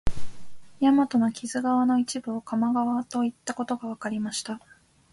[0.79, 4.59] 大和の木津川の一部分を鴨川といったことがわかりました